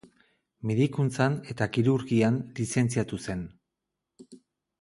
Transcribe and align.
Medikuntzan 0.69 1.35
eta 1.55 1.67
kirurgian 1.75 2.39
lizentziatu 2.61 3.21
zen. 3.27 3.45